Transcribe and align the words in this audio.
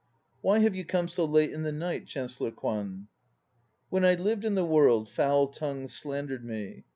"Why 0.41 0.57
have 0.57 0.73
you 0.73 0.83
come 0.83 1.07
so 1.07 1.25
late 1.25 1.51
in 1.51 1.61
the 1.61 1.71
night, 1.71 2.07
Chancellor 2.07 2.49
Kwan?" 2.49 3.07
"When 3.91 4.03
I 4.03 4.15
lived 4.15 4.43
in 4.45 4.55
the 4.55 4.65
world 4.65 5.07
foul 5.07 5.47
tongues 5.49 5.93
slander 5.93 6.39
d 6.39 6.43
1 6.43 6.51
me. 6.51 6.83